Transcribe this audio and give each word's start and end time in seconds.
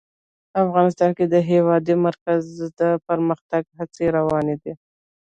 افغانستان 0.63 1.09
کې 1.17 1.25
د 1.27 1.29
د 1.33 1.35
هېواد 1.49 1.85
مرکز 2.07 2.43
د 2.79 2.81
پرمختګ 3.07 3.63
هڅې 3.79 4.05
روانې 4.17 4.55
دي. 4.61 4.73